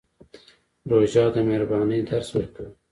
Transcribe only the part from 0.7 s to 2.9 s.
روژه د مهربانۍ درس ورکوي.